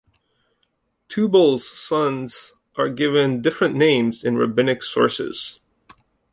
Tubal's 1.09 1.69
sons 1.69 2.55
are 2.75 2.89
given 2.89 3.39
different 3.43 3.75
names 3.75 4.23
in 4.23 4.35
rabbinic 4.35 4.81
sources. 4.81 5.59